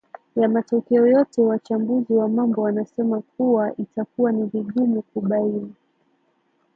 [0.35, 5.73] ya matokeo yote wachambuzi wa mambo wanasema kuwa itakuwa ni vigumu kubaini